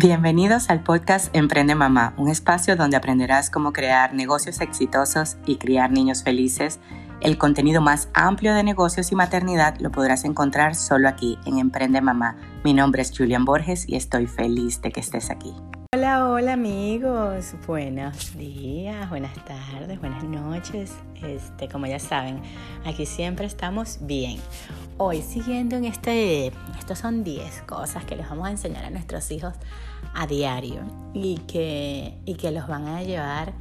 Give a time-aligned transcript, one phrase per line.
[0.00, 5.90] Bienvenidos al podcast Emprende Mamá, un espacio donde aprenderás cómo crear negocios exitosos y criar
[5.90, 6.78] niños felices.
[7.20, 12.00] El contenido más amplio de negocios y maternidad lo podrás encontrar solo aquí en Emprende
[12.00, 12.36] Mamá.
[12.62, 15.52] Mi nombre es Julian Borges y estoy feliz de que estés aquí.
[15.96, 20.92] Hola, hola amigos, buenos días, buenas tardes, buenas noches.
[21.14, 22.42] Este, como ya saben,
[22.84, 24.38] aquí siempre estamos bien.
[24.98, 29.30] Hoy siguiendo en este, estos son 10 cosas que les vamos a enseñar a nuestros
[29.30, 29.54] hijos
[30.12, 30.82] a diario
[31.14, 33.54] y que, y que los van a llevar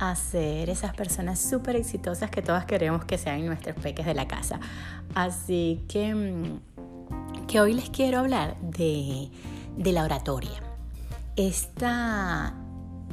[0.00, 4.26] a ser esas personas súper exitosas que todas queremos que sean nuestros peques de la
[4.26, 4.58] casa.
[5.14, 9.30] Así que, mm, que hoy les quiero hablar de,
[9.76, 10.71] de la oratoria.
[11.36, 12.54] Esta,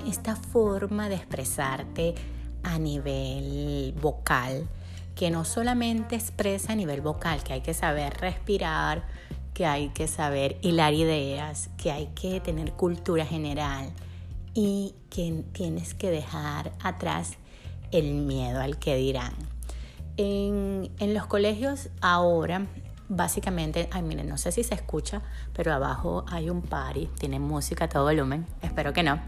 [0.07, 2.15] esta forma de expresarte
[2.63, 4.67] a nivel vocal,
[5.15, 9.03] que no solamente expresa a nivel vocal, que hay que saber respirar,
[9.53, 13.91] que hay que saber hilar ideas, que hay que tener cultura general
[14.53, 17.33] y que tienes que dejar atrás
[17.91, 19.33] el miedo al que dirán.
[20.17, 22.67] En, los colegios ahora,
[23.09, 25.21] básicamente, ay miren, no sé si se escucha,
[25.53, 29.19] pero abajo hay un party, tiene música a todo volumen, espero que no.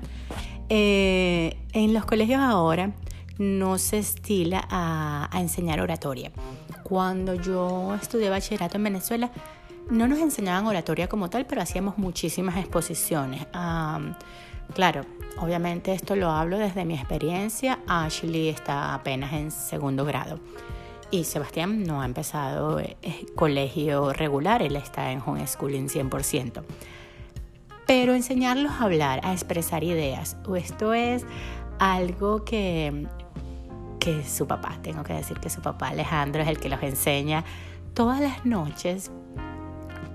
[0.69, 2.93] Eh, en los colegios ahora
[3.37, 6.31] no se estila a, enseñar oratoria.
[6.83, 9.31] Cuando yo estudié bachillerato en Venezuela,
[9.89, 13.47] no nos enseñaban oratoria como tal, pero hacíamos muchísimas exposiciones.
[14.73, 15.05] claro,
[15.39, 17.79] obviamente esto lo hablo desde mi experiencia.
[17.87, 20.39] Ashley está apenas en segundo grado.
[21.11, 22.95] Y Sebastián no ha empezado eh,
[23.35, 26.63] colegio regular, él está en homeschooling 100%.
[27.85, 31.25] Pero enseñarlos a hablar, a expresar ideas, esto es
[31.79, 33.07] algo que
[34.01, 37.45] que su papá, tengo que decir que su papá Alejandro es el que los enseña
[37.93, 39.11] todas las noches.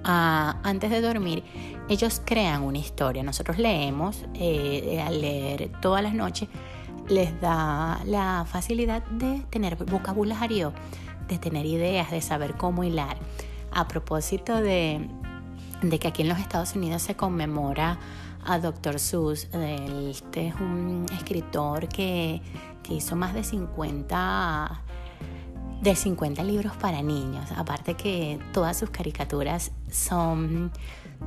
[0.02, 1.44] Antes de dormir,
[1.88, 3.22] ellos crean una historia.
[3.22, 6.48] Nosotros leemos, eh, al leer todas las noches,
[7.08, 10.72] les da la facilidad de tener vocabulario,
[11.28, 13.16] de tener ideas, de saber cómo hilar.
[13.72, 15.08] A propósito de,
[16.00, 17.98] que aquí en los Estados Unidos se conmemora
[18.44, 18.98] a Dr.
[18.98, 19.48] Seuss.
[19.52, 22.40] Este es un escritor que,
[22.88, 24.82] hizo más de 50
[25.82, 27.50] de 50 libros para niños.
[27.56, 30.72] Aparte que todas sus caricaturas son,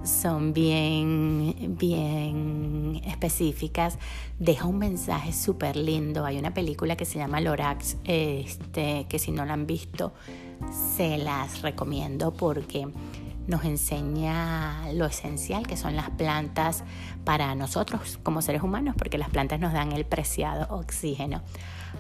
[0.04, 3.98] son bien, bien específicas.
[4.40, 6.26] Deja un mensaje súper lindo.
[6.26, 10.14] Hay una película que se llama Lorax, este, que si no la han visto,
[10.98, 12.88] se las recomiendo porque
[13.50, 16.84] nos enseña lo esencial que son las plantas
[17.26, 21.42] para nosotros como seres humanos, porque las plantas nos dan el preciado oxígeno.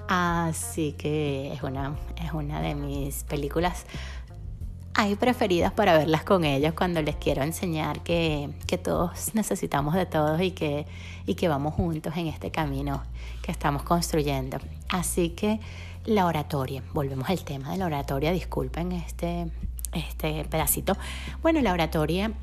[0.08, 3.86] Así que es una, es una de mis películas
[4.96, 10.06] hay preferidas para verlas con ellos cuando les quiero enseñar que, que, todos necesitamos de
[10.06, 10.86] todos y que,
[11.26, 13.04] y que vamos juntos en este camino
[13.42, 14.58] que estamos construyendo.
[14.90, 15.62] Así que
[16.06, 19.48] la oratoria, volvemos al tema de la oratoria, disculpen este,
[19.94, 20.98] este pedacito.
[21.42, 22.34] Bueno, la oratoria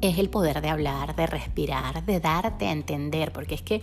[0.00, 3.82] es el poder de hablar, de respirar, de darte a entender, porque es que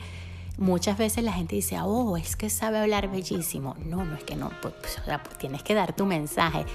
[0.57, 3.75] muchas veces la gente dice, oh, es que sabe hablar bellísimo.
[3.85, 4.73] No, no es que no, pues,
[5.05, 6.65] pues, tienes que dar tu mensaje.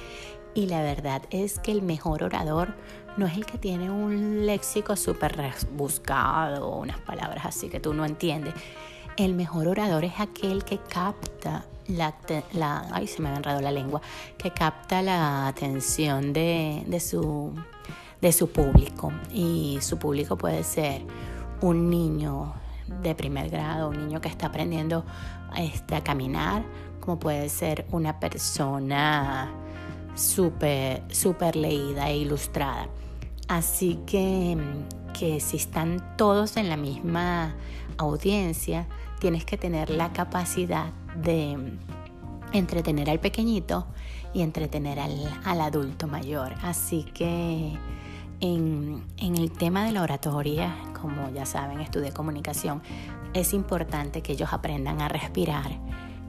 [0.55, 2.75] Y la verdad es que el mejor orador
[3.16, 5.37] no es el que tiene un léxico súper
[5.72, 8.55] buscado, unas palabras así que tú no entiendes.
[9.16, 14.00] El mejor orador es aquel que capta la, ay, se me ha enredado la lengua,
[14.36, 17.53] que capta la atención de, su,
[18.20, 19.12] de su público.
[19.32, 21.03] Y su público puede ser
[21.60, 22.54] un niño
[23.03, 25.04] de primer grado, un niño que está aprendiendo
[25.56, 26.64] este, a caminar,
[26.98, 29.53] como puede ser una persona
[30.16, 32.88] súper super leída e ilustrada.
[33.47, 34.56] Así que,
[35.19, 37.54] que si están todos en la misma
[37.97, 38.86] audiencia,
[39.20, 41.56] tienes que tener la capacidad de
[42.52, 43.86] entretener al pequeñito
[44.34, 46.54] y entretener al, adulto mayor.
[46.62, 47.72] Así que
[48.41, 52.83] en, en, el tema de la oratoria, como ya saben, estudié comunicación,
[53.33, 55.78] es importante que ellos aprendan a respirar,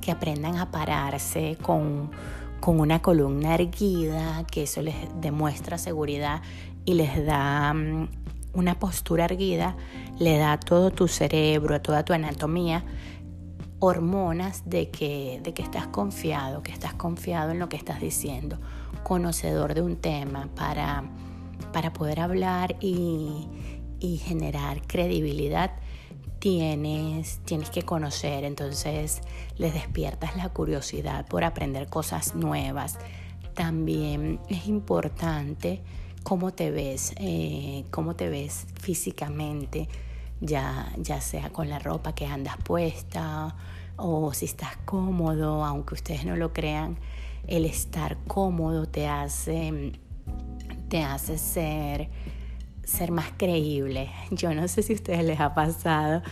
[0.01, 2.12] que aprendan a pararse con,
[2.60, 6.42] con una columna erguida, que eso les demuestra seguridad
[6.86, 8.07] y les da mm,
[8.56, 9.75] una postura erguida,
[10.18, 12.84] le da a todo tu cerebro, a toda tu anatomía,
[13.80, 18.57] hormonas de que, de que estás confiado, que estás confiado en lo que estás diciendo,
[19.04, 21.04] conocedor de un tema para,
[21.72, 23.48] para poder hablar y,
[24.00, 25.72] y generar credibilidad.
[26.40, 29.22] Tienes, tienes que conocer, entonces
[29.58, 32.98] les despiertas la curiosidad por aprender cosas nuevas.
[33.56, 35.81] También es importante
[36.25, 39.88] cómo te ves, eh, cómo te ves físicamente,
[40.42, 43.56] ya, ya sea con la ropa que andas puesta
[43.95, 46.98] o si estás cómodo, aunque ustedes no lo crean,
[47.45, 49.94] el estar cómodo te hace,
[50.89, 52.10] te hace ser,
[52.83, 54.10] ser más creíble.
[54.31, 56.24] Yo no sé si a ustedes les ha pasado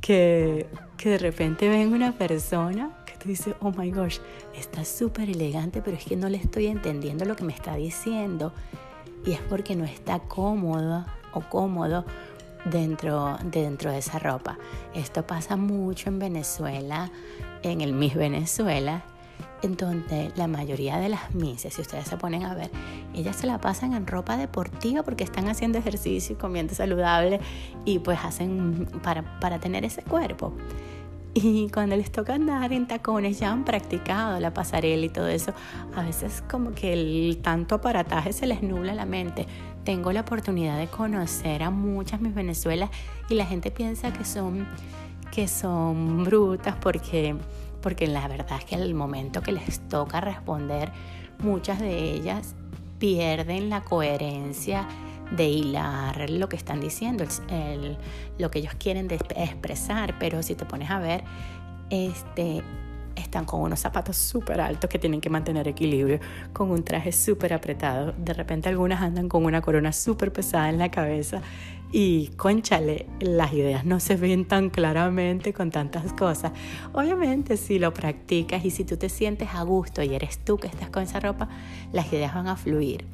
[0.00, 4.18] que, que de repente ven una persona que te dice, oh my gosh,
[4.56, 8.52] está súper elegante, pero es que no le estoy entendiendo lo que me está diciendo.
[9.24, 12.04] Y es porque no está cómodo o cómodo
[12.64, 14.58] dentro, dentro de esa ropa.
[14.94, 17.10] Esto pasa mucho en Venezuela,
[17.62, 19.04] en el Miss Venezuela,
[19.62, 22.70] en donde la mayoría de las misses, si ustedes se ponen a ver,
[23.14, 27.40] ellas se la pasan en ropa deportiva porque están haciendo ejercicio y comiendo saludable
[27.84, 30.52] y pues hacen para, para tener ese cuerpo.
[31.34, 35.52] Y cuando les toca andar en tacones, ya han practicado la pasarela y todo eso,
[35.94, 39.46] a veces como que el tanto aparataje se les nubla la mente.
[39.84, 42.90] Tengo la oportunidad de conocer a muchas mis Venezuelas
[43.28, 44.66] y la gente piensa que son,
[45.30, 47.36] que son brutas porque,
[47.80, 50.92] porque la verdad es que al momento que les toca responder,
[51.38, 52.54] muchas de ellas
[52.98, 54.86] pierden la coherencia
[55.30, 57.24] de hilar lo que están diciendo,
[58.38, 61.24] lo que ellos quieren expresar, pero si te pones a ver,
[61.90, 62.62] este,
[63.16, 66.20] están con unos zapatos súper altos que tienen que mantener equilibrio,
[66.52, 68.12] con un traje súper apretado.
[68.12, 71.42] De repente algunas andan con una corona súper pesada en la cabeza
[71.90, 76.52] y conchale, las ideas no se ven tan claramente con tantas cosas.
[76.92, 80.66] Obviamente si lo practicas y si tú te sientes a gusto y eres tú que
[80.66, 81.48] estás con esa ropa,
[81.92, 83.04] las ideas van a fluir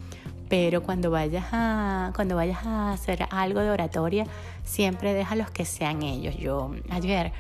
[0.49, 4.27] pero cuando vayas a cuando vayas a hacer algo de oratoria
[4.65, 6.37] siempre déjalos que sean ellos.
[6.37, 7.33] Yo ayer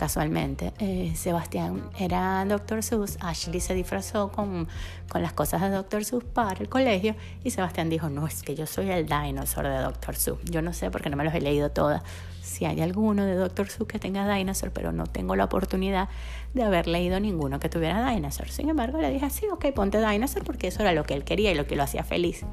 [0.00, 2.82] casualmente eh, Sebastián era Dr.
[2.82, 4.66] Seuss Ashley se disfrazó con,
[5.10, 6.06] con las cosas de Dr.
[6.06, 7.14] Seuss para el colegio
[7.44, 10.16] y Sebastián dijo no es que yo soy el dinosaur de Dr.
[10.16, 12.02] Seuss yo no sé porque no me los he leído todas
[12.40, 13.68] si hay alguno de Dr.
[13.68, 16.08] Seuss que tenga Dinosaur, pero no tengo la oportunidad
[16.54, 18.48] de haber leído ninguno que tuviera Dinosaur.
[18.48, 21.52] Sin embargo, le dije, sí, ok, ponte Dinosaur porque eso era lo que él quería
[21.52, 22.44] y lo que lo hacía feliz.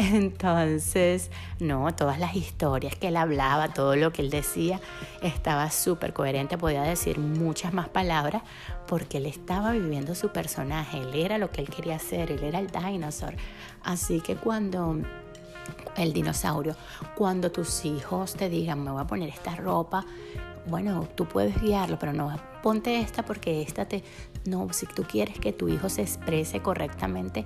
[0.00, 4.80] Entonces, no, todas las historias que él hablaba, todo lo que él decía,
[5.20, 8.42] estaba súper coherente, podía decir muchas más palabras
[8.86, 12.60] porque él estaba viviendo su personaje, él era lo que él quería hacer, él era
[12.60, 13.34] el dinosaur.
[13.82, 14.96] Así que cuando
[15.96, 16.76] el dinosaurio.
[17.14, 20.06] Cuando tus hijos te digan, me voy a poner esta ropa,
[20.66, 24.02] bueno, tú puedes guiarlo, pero no, ponte esta porque esta te...
[24.46, 27.44] No, si tú quieres que tu hijo se exprese correctamente,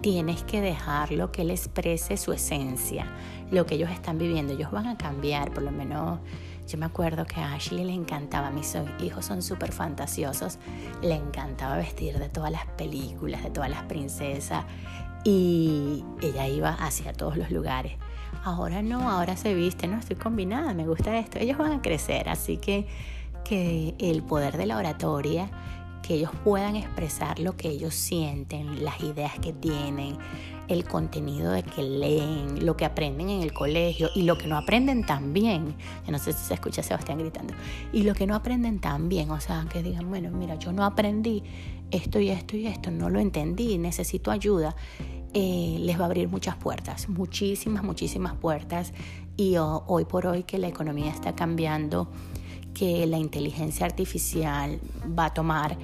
[0.00, 3.06] tienes que dejarlo que él exprese su esencia,
[3.50, 4.52] lo que ellos están viviendo.
[4.52, 6.20] Ellos van a cambiar, por lo menos
[6.66, 10.58] yo me acuerdo que a Ashley le encantaba, mis hijos son súper fantasiosos,
[11.02, 14.64] le encantaba vestir de todas las películas, de todas las princesas
[15.24, 17.94] y ella iba hacia todos los lugares.
[18.44, 21.38] Ahora no, ahora se viste, no, estoy combinada, me gusta esto.
[21.38, 22.86] Ellos van a crecer, así que,
[23.44, 25.50] que el poder de la oratoria,
[26.08, 30.16] que ellos puedan expresar lo que ellos sienten, las ideas que tienen,
[30.66, 34.56] el contenido de que leen, lo que aprenden en el colegio y lo que no
[34.56, 35.76] aprenden tan bien.
[36.06, 37.52] Yo no sé si se escucha a Sebastián gritando.
[37.92, 40.82] Y lo que no aprenden tan bien, o sea, que digan, bueno, mira, yo no
[40.82, 41.42] aprendí
[41.90, 44.74] esto y esto y esto, no lo entendí, necesito ayuda.
[45.34, 48.94] Eh, les va a abrir muchas puertas, muchísimas, muchísimas puertas.
[49.36, 52.10] Y hoy por hoy que la economía está cambiando,
[52.78, 54.78] que la inteligencia artificial
[55.18, 55.76] va a tomar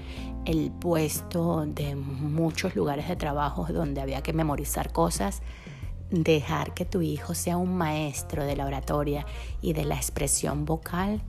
[0.45, 5.43] el puesto de muchos lugares de trabajo donde había que memorizar cosas,
[6.11, 9.27] dejar que tu hijo sea un maestro de la oratoria
[9.61, 11.21] y de la expresión vocal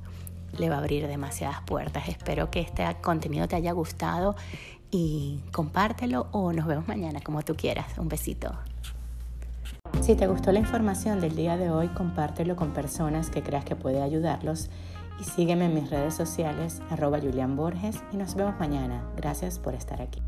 [0.59, 2.09] le va a abrir demasiadas puertas.
[2.09, 4.35] Espero que este contenido te haya gustado
[4.91, 7.97] y compártelo o nos vemos mañana como tú quieras.
[7.97, 8.53] Un besito.
[10.01, 13.75] Si te gustó la información del día de hoy, compártelo con personas que creas que
[13.75, 14.69] puede ayudarlos
[15.19, 19.03] y sígueme en mis redes sociales arroba Julián Borges y nos vemos mañana.
[19.15, 20.21] Gracias por estar aquí.